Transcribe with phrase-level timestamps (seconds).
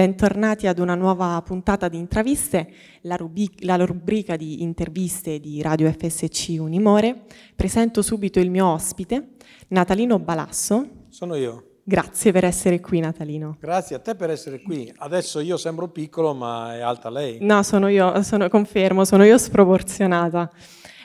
[0.00, 5.92] bentornati ad una nuova puntata di Intraviste, la, rubic- la, rubrica di interviste di Radio
[5.92, 7.24] FSC Unimore.
[7.54, 9.32] Presento subito il mio ospite,
[9.68, 10.88] Natalino Balasso.
[11.10, 11.80] Sono io.
[11.84, 13.58] Grazie per essere qui, Natalino.
[13.60, 14.90] Grazie a te per essere qui.
[14.96, 17.36] Adesso io sembro piccolo, ma è alta lei.
[17.42, 20.50] No, sono io, sono, confermo, sono io sproporzionata.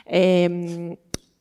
[0.06, 0.96] Ehm,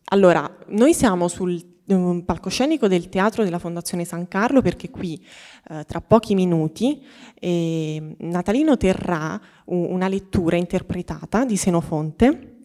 [0.10, 5.24] allora, noi siamo sul un palcoscenico del teatro della Fondazione San Carlo perché qui
[5.70, 7.06] eh, tra pochi minuti
[7.40, 12.56] eh, Natalino terrà una lettura interpretata di Senofonte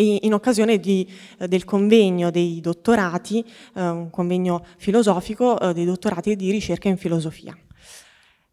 [0.00, 6.36] in occasione di, eh, del convegno dei dottorati, eh, un convegno filosofico eh, dei dottorati
[6.36, 7.56] di ricerca in filosofia.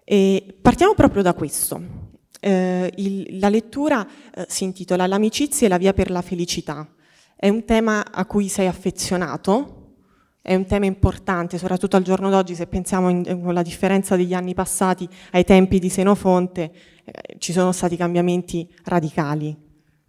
[0.03, 2.13] E partiamo proprio da questo.
[2.39, 4.07] Eh, il, la lettura
[4.47, 6.87] si intitola L'amicizia e la via per la felicità.
[7.35, 9.84] È un tema a cui sei affezionato,
[10.45, 14.35] è un tema importante, soprattutto al giorno d'oggi, se pensiamo in, con la differenza degli
[14.35, 16.71] anni passati ai tempi di Senofonte,
[17.03, 19.64] eh, ci sono stati cambiamenti radicali.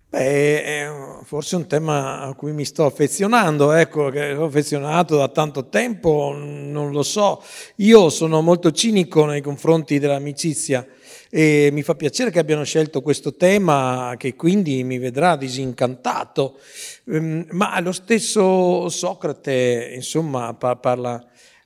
[0.08, 0.88] Beh, è
[1.24, 6.32] forse un tema a cui mi sto affezionando, ecco, che ho affezionato da tanto tempo,
[6.32, 7.42] non lo so.
[7.76, 10.86] Io sono molto cinico nei confronti dell'amicizia
[11.28, 16.60] e mi fa piacere che abbiano scelto questo tema che quindi mi vedrà disincantato,
[17.06, 21.22] ehm, ma lo stesso Socrate insomma parla,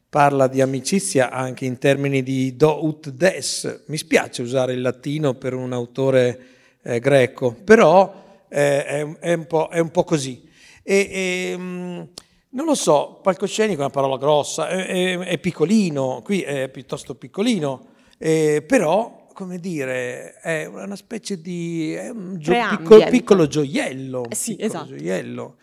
[0.08, 5.34] parla di amicizia anche in termini di do ut des, mi spiace usare il latino
[5.34, 6.40] per un autore
[6.82, 10.46] eh, greco, però eh, è, è, un è, un po', così.
[10.82, 12.08] E, e, ehm,
[12.50, 17.86] non lo so, palcoscenico è una parola grossa, è, è piccolino, qui è piuttosto piccolino,
[18.18, 24.28] eh, però come dire, è una specie di un gio- piccolo, piccolo, gioiello.
[24.28, 24.96] Eh sì, piccolo esatto.
[24.96, 25.56] gioiello.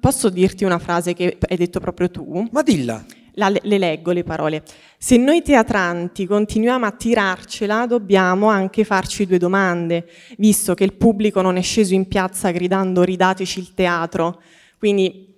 [0.00, 2.48] Posso dirti una frase che hai detto proprio tu?
[2.50, 3.02] Ma dilla.
[3.34, 4.62] La, le leggo le parole.
[4.98, 10.06] Se noi teatranti continuiamo a tirarcela, dobbiamo anche farci due domande,
[10.36, 14.42] visto che il pubblico non è sceso in piazza gridando ridateci il teatro.
[14.78, 15.30] Quindi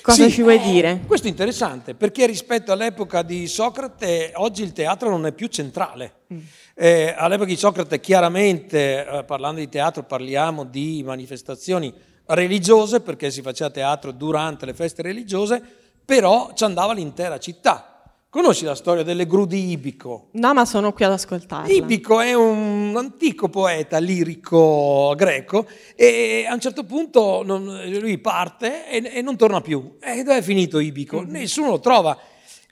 [0.00, 1.02] Cosa sì, ci vuoi dire?
[1.06, 6.20] Questo è interessante perché rispetto all'epoca di Socrate oggi il teatro non è più centrale.
[6.32, 6.38] Mm.
[6.74, 11.92] Eh, all'epoca di Socrate chiaramente, eh, parlando di teatro, parliamo di manifestazioni
[12.26, 15.62] religiose perché si faceva teatro durante le feste religiose,
[16.08, 18.02] però ci andava l'intera città.
[18.30, 20.30] Conosci la storia delle gru di Ibico?
[20.32, 21.70] No, ma sono qui ad ascoltarla.
[21.70, 29.16] Ibico è un antico poeta lirico greco e a un certo punto lui parte e,
[29.16, 29.98] e, non torna più.
[30.00, 31.20] E dove è finito Ibico?
[31.20, 31.30] Mm-hmm.
[31.30, 32.18] Nessuno lo trova.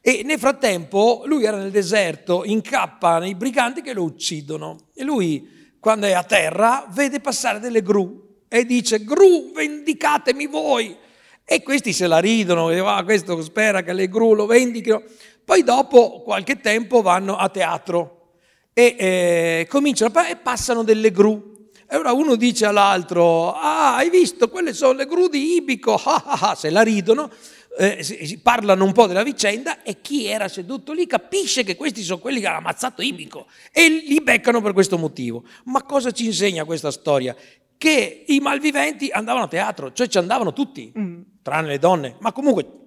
[0.00, 4.78] E nel frattempo lui era nel deserto, incappa nei briganti che lo uccidono.
[4.94, 11.04] E lui, quando è a terra, vede passare delle gru e dice, gru, vendicatemi voi.
[11.48, 15.04] E questi se la ridono, ah, questo spera che le gru lo vendichino.
[15.44, 18.32] Poi dopo qualche tempo vanno a teatro
[18.72, 21.68] e eh, cominciano e passano delle gru.
[21.88, 26.24] E ora uno dice all'altro, ah, hai visto, quelle sono le gru di Ibico, ah,
[26.26, 27.30] ah, ah, se la ridono,
[27.78, 32.18] eh, parlano un po' della vicenda e chi era seduto lì capisce che questi sono
[32.18, 35.44] quelli che hanno ammazzato Ibico e li beccano per questo motivo.
[35.66, 37.36] Ma cosa ci insegna questa storia?
[37.78, 41.20] Che i malviventi andavano a teatro, cioè ci andavano tutti, mm.
[41.42, 42.84] tranne le donne, ma comunque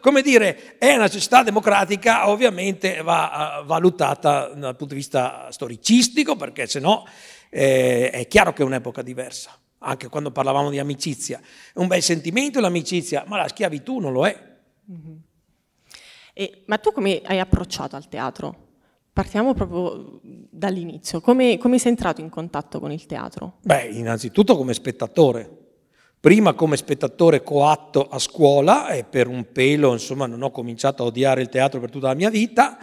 [0.00, 6.36] come dire, è una società democratica, ovviamente va uh, valutata dal punto di vista storicistico,
[6.36, 7.04] perché se no
[7.50, 11.40] eh, è chiaro che è un'epoca diversa, anche quando parlavamo di amicizia.
[11.72, 14.56] È un bel sentimento l'amicizia, ma la schiavitù non lo è.
[14.90, 15.16] Mm-hmm.
[16.32, 18.73] E, ma tu come hai approcciato al teatro?
[19.14, 20.20] Partiamo proprio
[20.50, 21.20] dall'inizio.
[21.20, 23.58] Come, come sei entrato in contatto con il teatro?
[23.62, 25.62] Beh, innanzitutto come spettatore
[26.24, 31.06] prima come spettatore coatto a scuola e per un pelo insomma non ho cominciato a
[31.06, 32.78] odiare il teatro per tutta la mia vita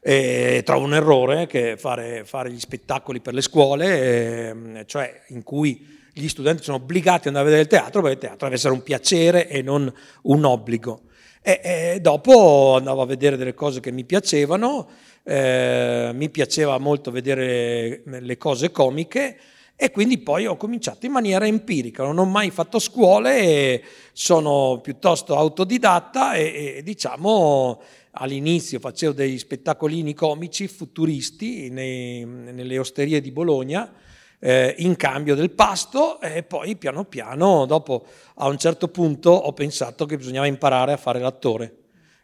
[0.00, 5.42] e trovo un errore che fare, fare gli spettacoli per le scuole, eh, cioè in
[5.42, 8.54] cui gli studenti sono obbligati ad andare a vedere il teatro perché il teatro deve
[8.54, 9.92] essere un piacere e non
[10.22, 11.00] un obbligo.
[11.48, 14.88] E, e dopo andavo a vedere delle cose che mi piacevano,
[15.22, 19.38] eh, mi piaceva molto vedere le cose comiche,
[19.76, 23.80] e quindi poi ho cominciato in maniera empirica, non ho mai fatto scuole,
[24.12, 33.20] sono piuttosto autodidatta e, e diciamo all'inizio facevo degli spettacolini comici futuristi nei, nelle osterie
[33.20, 33.88] di Bologna
[34.38, 38.06] eh, in cambio del pasto e poi piano piano dopo
[38.36, 41.76] a un certo punto ho pensato che bisognava imparare a fare l'attore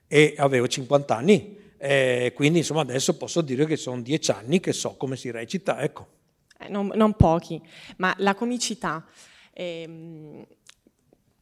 [0.06, 4.72] e avevo 50 anni e quindi insomma adesso posso dire che sono 10 anni che
[4.72, 6.06] so come si recita, ecco.
[6.58, 7.60] Eh, non, non, pochi,
[7.96, 9.04] ma la comicità.
[9.52, 10.46] Ehm,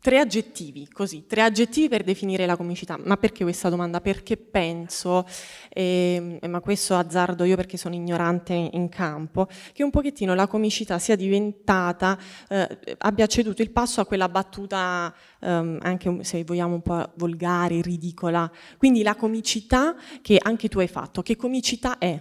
[0.03, 2.99] Tre aggettivi, così, tre aggettivi per definire la comicità.
[3.05, 4.01] Ma perché questa domanda?
[4.01, 5.27] Perché penso,
[5.69, 10.99] eh, ma questo azzardo io perché sono ignorante in campo, che un pochettino la comicità
[10.99, 12.19] sia diventata,
[12.49, 17.83] eh, abbia ceduto il passo a quella battuta, ehm, anche se vogliamo un po' volgare,
[17.83, 18.51] ridicola.
[18.79, 22.19] Quindi la comicità che anche tu hai fatto, che comicità è?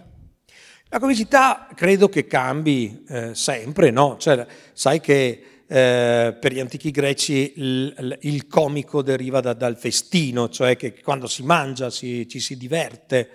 [0.90, 4.16] La comicità credo che cambi eh, sempre, no?
[4.18, 10.48] Cioè, sai che eh, per gli antichi greci il, il comico deriva da, dal festino,
[10.48, 13.28] cioè che quando si mangia si, ci si diverte,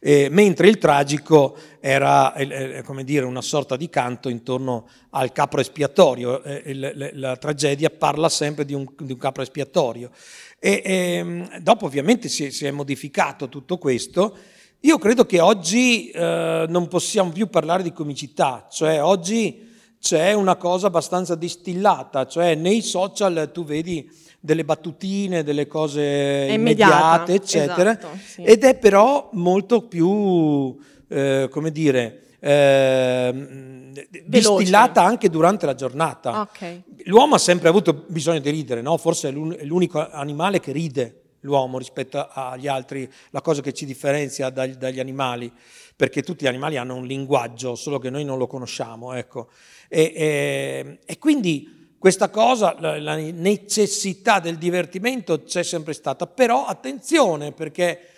[0.00, 5.60] eh, mentre il tragico era eh, come dire, una sorta di canto intorno al capro
[5.60, 6.40] espiatorio.
[6.44, 10.10] La, la, la tragedia parla sempre di un, di un capro espiatorio.
[10.58, 14.34] E, e, ehm, dopo ovviamente si, si, è modificato tutto questo.
[14.80, 19.72] Io credo che oggi eh, non possiamo più parlare di comicità, cioè oggi
[20.04, 24.06] c'è una cosa abbastanza distillata, cioè nei social tu vedi
[24.38, 28.42] delle battutine, delle cose immediate, eccetera, esatto, sì.
[28.42, 30.76] ed è però molto più,
[31.08, 33.92] eh, come dire, eh,
[34.26, 36.42] distillata anche durante la giornata.
[36.42, 36.82] Okay.
[37.04, 38.98] L'uomo ha sempre avuto bisogno di ridere, no?
[38.98, 44.50] forse è l'unico animale che ride l'uomo rispetto agli altri, la cosa che ci differenzia
[44.50, 45.50] dagli, dagli animali,
[45.96, 49.12] perché tutti gli animali hanno un linguaggio, solo che noi non lo conosciamo.
[49.12, 49.48] Ecco.
[49.88, 56.66] E, e, e quindi questa cosa, la, la necessità del divertimento c'è sempre stata, però
[56.66, 58.08] attenzione perché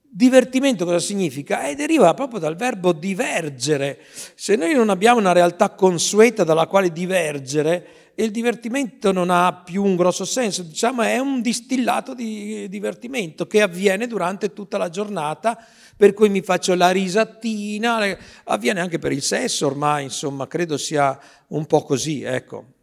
[0.00, 1.68] divertimento cosa significa?
[1.68, 3.98] Eh, deriva proprio dal verbo divergere.
[4.34, 7.86] Se noi non abbiamo una realtà consueta dalla quale divergere,
[8.16, 13.60] il divertimento non ha più un grosso senso, diciamo è un distillato di divertimento che
[13.60, 15.58] avviene durante tutta la giornata
[15.96, 21.18] per cui mi faccio la risatina, avviene anche per il sesso ormai, insomma, credo sia
[21.48, 22.74] un po' così, ecco.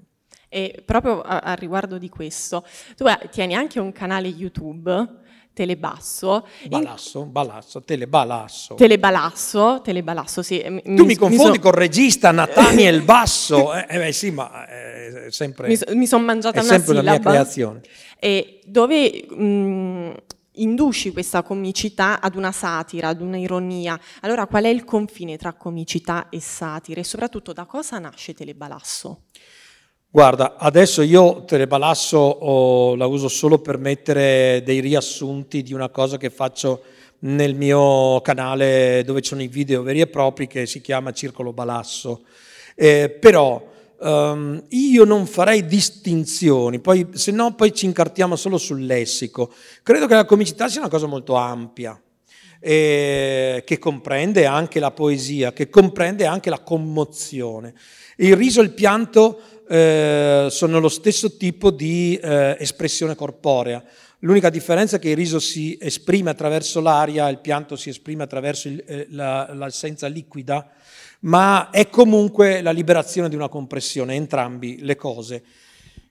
[0.49, 2.63] E proprio a, a riguardo di questo,
[2.95, 5.21] tu tieni anche un canale YouTube
[5.53, 6.47] Telebasso.
[6.67, 7.25] Balasso.
[7.25, 8.73] Balasso, Telebalasso.
[8.73, 10.63] Telebalasso, Telebalasso, sì.
[10.67, 11.61] Mi, tu mi confondi mi so...
[11.61, 15.67] col regista Nathaniel Basso, eh, eh, beh sì, ma è sempre...
[15.67, 17.11] Mi, so, mi sono mangiata è una sempre sillaba.
[17.11, 17.81] la mia creazione.
[18.19, 19.25] E dove...
[19.29, 20.13] Mh,
[20.57, 23.99] induci questa comicità ad una satira, ad un'ironia.
[24.21, 29.23] Allora qual è il confine tra comicità e satira e soprattutto da cosa nasce Telebalasso?
[30.15, 36.17] Guarda, adesso io Telebalasso oh, la uso solo per mettere dei riassunti di una cosa
[36.17, 36.83] che faccio
[37.21, 41.51] nel mio canale dove ci sono i video veri e propri che si chiama Circolo
[41.51, 42.25] Balasso.
[42.75, 43.71] Eh, però
[44.05, 49.49] Um, io non farei distinzioni, poi, se no poi ci incartiamo solo sul lessico.
[49.81, 51.97] Credo che la comicità sia una cosa molto ampia,
[52.63, 57.73] eh, che comprende anche la poesia, che comprende anche la commozione.
[58.15, 63.83] Il riso e il pianto eh, sono lo stesso tipo di eh, espressione corporea.
[64.19, 68.69] L'unica differenza è che il riso si esprime attraverso l'aria, il pianto si esprime attraverso
[68.69, 70.71] il, eh, la, l'essenza liquida
[71.23, 75.43] ma è comunque la liberazione di una compressione, entrambi le cose.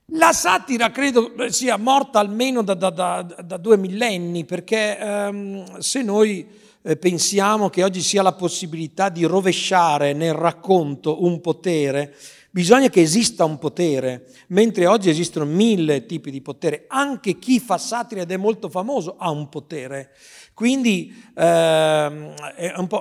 [0.07, 6.03] La satira credo sia morta almeno da, da, da, da due millenni, perché ehm, se
[6.03, 6.47] noi
[6.83, 12.15] eh, pensiamo che oggi sia la possibilità di rovesciare nel racconto un potere,
[12.53, 16.85] bisogna che esista un potere, mentre oggi esistono mille tipi di potere.
[16.87, 20.11] Anche chi fa satira ed è molto famoso ha un potere.
[20.53, 22.35] Quindi ehm,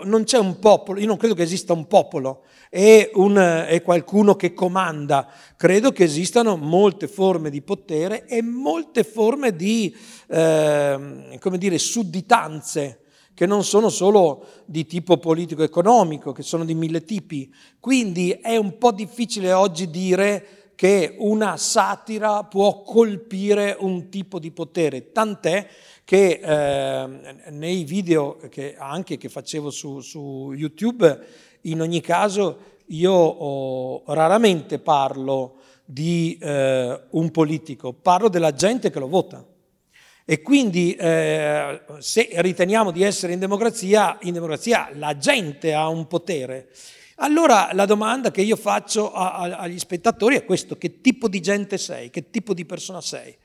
[0.06, 4.38] non c'è un popolo, io non credo che esista un popolo e, un, e qualcuno
[4.38, 5.28] che comanda,
[5.58, 9.94] credo che esistano molte forme di potere e molte forme di,
[10.30, 13.01] eh, come dire, sudditanze
[13.34, 17.54] che non sono solo di tipo politico-economico, che sono di mille tipi.
[17.80, 24.50] Quindi è un po' difficile oggi dire che una satira può colpire un tipo di
[24.50, 25.68] potere, tant'è
[26.04, 31.20] che eh, nei video che anche che facevo su, su, YouTube,
[31.62, 32.58] in ogni caso
[32.88, 39.46] io oh, raramente parlo di eh, un politico, parlo della gente che lo vota.
[40.26, 46.08] E quindi eh, se riteniamo di essere in democrazia, in democrazia la gente ha un
[46.08, 46.70] potere.
[47.16, 51.40] Allora la domanda che io faccio a, a, agli spettatori è questo, che tipo di
[51.40, 53.36] gente sei, che tipo di persona sei?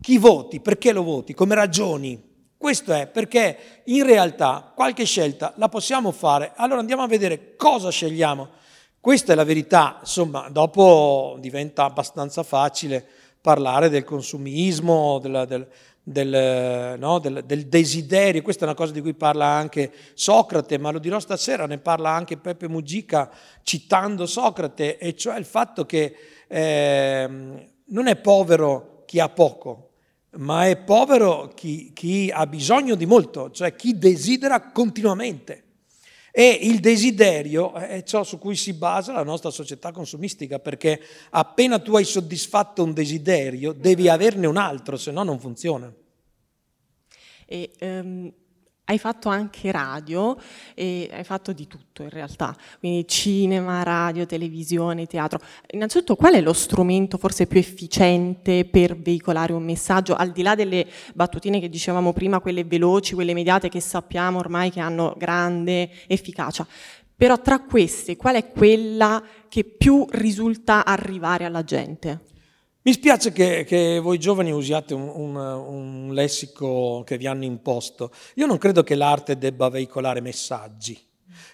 [0.00, 0.60] Chi voti?
[0.60, 1.34] Perché lo voti?
[1.34, 2.22] Come ragioni?
[2.56, 7.90] Questo è perché in realtà qualche scelta la possiamo fare, allora andiamo a vedere cosa
[7.90, 8.48] scegliamo.
[9.00, 13.06] Questa è la verità, insomma, dopo diventa abbastanza facile
[13.40, 15.68] parlare del consumismo, del, del,
[16.10, 20.90] del, no, del, del, desiderio, questa è una cosa di cui parla anche Socrate, ma
[20.90, 23.30] lo dirò stasera, ne parla anche Peppe Mugica
[23.62, 26.14] citando Socrate, e cioè il fatto che
[26.46, 27.28] eh,
[27.84, 29.90] non è povero chi ha poco,
[30.38, 35.64] ma è povero chi, chi ha bisogno di molto, cioè chi desidera continuamente.
[36.38, 41.80] E il desiderio è ciò su cui si basa la nostra società consumistica, perché appena
[41.80, 45.92] tu hai soddisfatto un desiderio, devi averne un altro, se no non funziona.
[47.44, 48.32] E, um,
[48.88, 50.36] hai fatto anche radio
[50.74, 55.40] e hai fatto di tutto in realtà, quindi cinema, radio, televisione, teatro.
[55.72, 60.54] Innanzitutto qual è lo strumento forse più efficiente per veicolare un messaggio, al di là
[60.54, 65.90] delle battutine che dicevamo prima, quelle veloci, quelle immediate che sappiamo ormai che hanno grande
[66.06, 66.66] efficacia?
[67.14, 72.20] Però tra queste qual è quella che più risulta arrivare alla gente?
[72.88, 78.10] Mi spiace che, che, voi giovani usiate un, un, un, lessico che vi hanno imposto.
[78.36, 80.98] Io non credo che l'arte debba veicolare messaggi.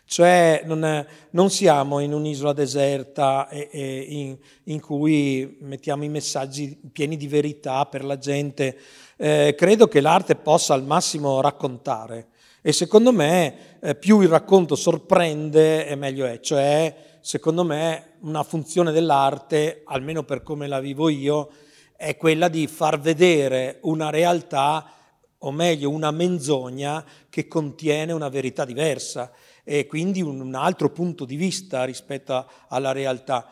[0.04, 6.78] Cioè non, non siamo in un'isola deserta e, e in, in, cui mettiamo i messaggi
[6.92, 8.78] pieni di verità per la gente.
[9.16, 12.28] Eh, credo che l'arte possa al massimo raccontare
[12.62, 16.38] e secondo me eh, più il racconto sorprende e meglio è.
[16.38, 21.48] Cioè secondo me, una funzione dell'arte, almeno per come la vivo io,
[21.96, 24.92] è quella di far vedere una realtà,
[25.38, 29.32] o meglio una menzogna, che contiene una verità diversa
[29.64, 33.50] e quindi un altro punto di vista rispetto alla realtà.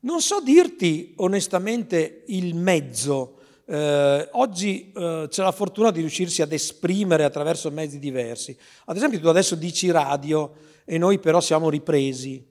[0.00, 3.40] Non so dirti onestamente il mezzo.
[3.66, 8.56] Eh, oggi eh, c'è la fortuna di riuscirsi ad esprimere attraverso mezzi diversi.
[8.86, 10.54] Ad esempio tu adesso dici radio
[10.86, 12.48] e noi però siamo ripresi.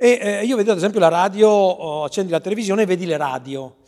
[0.00, 3.16] E eh, io vedo ad esempio la radio, oh, accendi la televisione e vedi le
[3.16, 3.78] radio.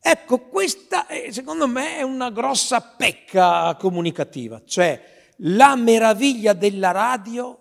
[0.00, 4.98] Ecco, questa è, secondo me è una grossa pecca comunicativa, cioè
[5.44, 7.58] la meraviglia della radio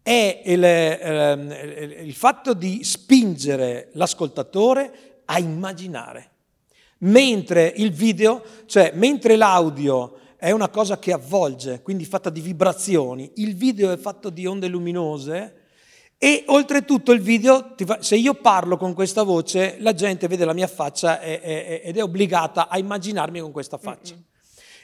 [0.00, 6.30] è il, eh, il fatto di spingere l'ascoltatore a immaginare,
[7.00, 13.32] mentre il video, cioè mentre l'audio è una cosa che avvolge, quindi fatta di vibrazioni,
[13.34, 15.63] il video è fatto di onde luminose,
[16.18, 20.66] e oltretutto il video, se io parlo con questa voce, la gente vede la mia
[20.66, 24.14] faccia ed è obbligata a immaginarmi con questa faccia.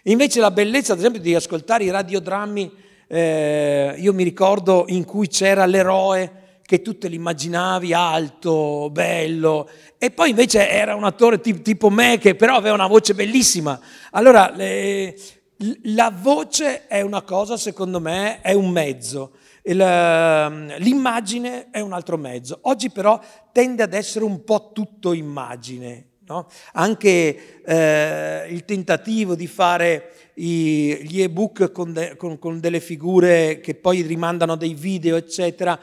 [0.04, 2.72] Invece la bellezza, ad esempio, di ascoltare i radiodrammi,
[3.06, 9.68] eh, io mi ricordo in cui c'era l'eroe che tu te l'immaginavi alto, bello,
[9.98, 13.78] e poi invece era un attore tipo, me che però aveva una voce bellissima.
[14.12, 15.16] Allora, le,
[15.82, 19.32] la voce è una cosa, secondo me, è un mezzo.
[19.62, 22.58] Ehm, l'immagine è un altro mezzo.
[22.62, 23.20] Oggi però
[23.52, 26.06] tende ad essere un po' tutto immagine.
[26.26, 26.46] No?
[26.74, 33.58] Anche eh, il tentativo di fare i, gli ebook con, de, con, con delle figure
[33.60, 35.78] che poi rimandano dei video, eccetera,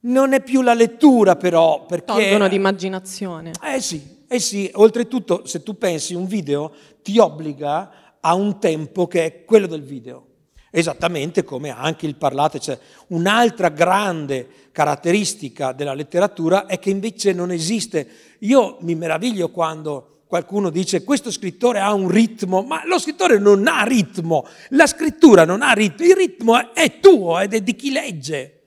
[0.00, 2.12] non è più la lettura però perché...
[2.12, 3.50] Tolgono di immaginazione.
[3.60, 9.06] Eh sì, eh sì, oltretutto se tu pensi un video ti obbliga a un tempo
[9.06, 10.26] che è quello del video
[10.74, 12.58] esattamente come anche il parlato.
[12.58, 12.76] Cioè,
[13.08, 18.08] un'altra grande caratteristica della letteratura è che invece non esiste.
[18.40, 23.68] Io mi meraviglio quando qualcuno dice questo scrittore ha un ritmo, ma lo scrittore non
[23.68, 27.92] ha ritmo, la scrittura non ha ritmo, il ritmo è tuo ed è di chi
[27.92, 28.63] legge.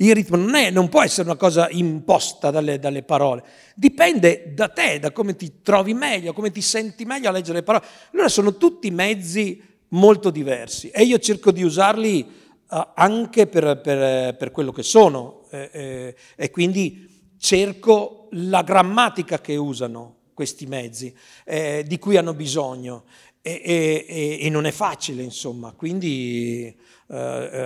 [0.00, 3.42] Il ritmo non, è, non può essere una cosa imposta dalle, dalle, parole,
[3.74, 7.64] dipende da te, da come ti trovi meglio, come ti senti meglio a leggere le
[7.64, 7.84] parole.
[8.12, 12.26] Allora sono tutti mezzi molto diversi e io cerco di usarli
[12.68, 19.40] uh, anche per, per, per, quello che sono eh, eh, e quindi cerco la grammatica
[19.40, 21.12] che usano questi mezzi,
[21.44, 23.02] eh, di cui hanno bisogno
[23.42, 26.72] e, e, e, non è facile insomma, quindi
[27.08, 27.16] eh,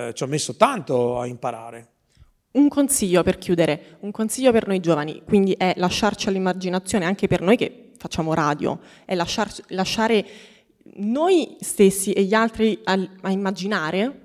[0.09, 1.89] eh, ci ho messo tanto a imparare.
[2.53, 7.41] Un consiglio per chiudere, un consiglio per noi giovani, quindi è lasciarci all'immaginazione anche per
[7.41, 10.27] noi che facciamo radio, è lasciar, lasciare
[10.97, 14.21] noi stessi e gli altri a, a immaginare?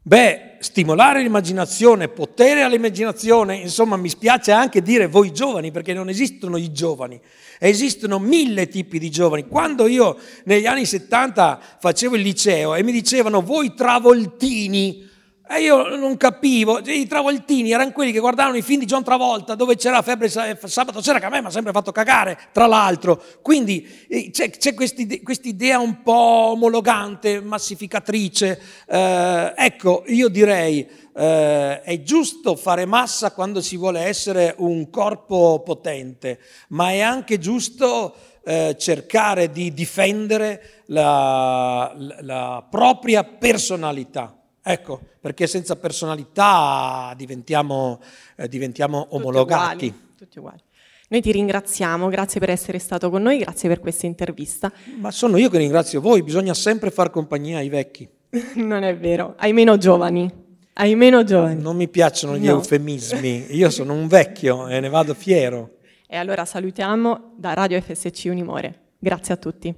[0.00, 6.56] Beh, stimolare l'immaginazione, potere all'immaginazione, insomma mi spiace anche dire voi giovani perché non esistono
[6.56, 7.20] i giovani,
[7.58, 9.46] esistono mille tipi di giovani.
[9.46, 15.07] Quando io negli anni 70 facevo il liceo e mi dicevano voi travoltini,
[15.50, 19.54] e io non capivo, i travoltini erano quelli che guardavano i film di John Travolta
[19.54, 23.22] dove c'era febbre sabato sera che a me mi ha sempre fatto cagare, tra l'altro.
[23.40, 28.60] Quindi eh, c'è, c'è quest'idea un po' omologante, massificatrice.
[28.86, 30.86] Eh, ecco, io direi
[31.16, 36.38] eh, è giusto fare massa quando si vuole essere un corpo potente,
[36.68, 38.14] ma è anche giusto
[38.44, 44.37] eh, cercare di difendere la, la, la propria personalità.
[44.70, 48.00] Ecco, perché senza personalità diventiamo,
[48.36, 50.12] eh, diventiamo omologati.
[50.14, 50.58] Tutti uguali.
[51.08, 54.70] Noi ti ringraziamo, grazie per essere stato con noi, grazie per questa intervista.
[54.98, 58.06] Ma sono io che ringrazio voi, bisogna sempre far compagnia ai vecchi.
[58.56, 60.30] non è vero, ai meno giovani.
[60.74, 61.62] Ai meno giovani.
[61.62, 62.56] Non mi piacciono gli no.
[62.56, 65.76] eufemismi, io sono un vecchio e ne vado fiero.
[66.06, 68.80] E allora salutiamo da Radio FSC Unimore.
[68.98, 69.74] Grazie a tutti.